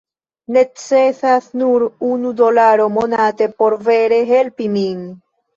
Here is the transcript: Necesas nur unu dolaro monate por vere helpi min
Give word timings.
Necesas 0.55 1.49
nur 1.63 1.85
unu 2.09 2.33
dolaro 2.41 2.89
monate 2.97 3.51
por 3.61 3.79
vere 3.91 4.21
helpi 4.35 4.73
min 4.81 5.09